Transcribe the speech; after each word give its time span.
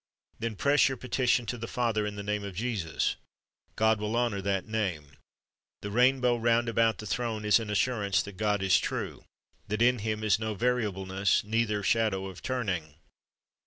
Then 0.39 0.55
press 0.55 0.87
your 0.89 0.97
petition 0.97 1.45
to 1.45 1.59
the 1.59 1.67
Father 1.67 2.07
in 2.07 2.15
the 2.15 2.23
name 2.23 2.43
of 2.43 2.55
Jesus. 2.55 3.17
God 3.75 3.99
will 4.01 4.15
honor 4.15 4.41
that 4.41 4.65
name. 4.65 5.11
The 5.83 5.91
rainbow 5.91 6.37
round 6.37 6.67
about 6.67 6.97
the 6.97 7.05
throne 7.05 7.45
is 7.45 7.59
an 7.59 7.69
assurance 7.69 8.23
that 8.23 8.33
God 8.35 8.63
is 8.63 8.79
true, 8.79 9.23
that 9.67 9.83
in 9.83 9.99
Him 9.99 10.23
is 10.23 10.39
no 10.39 10.55
variableness, 10.55 11.43
neither 11.43 11.83
shadow 11.83 12.25
of 12.25 12.41
turning. 12.41 12.95